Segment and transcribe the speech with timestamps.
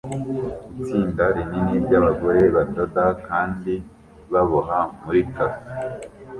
[0.77, 3.73] Itsinda rinini ryabagore badoda kandi
[4.31, 5.67] baboha muri cafe